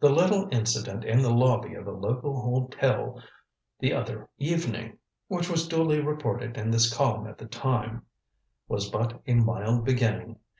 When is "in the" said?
1.04-1.32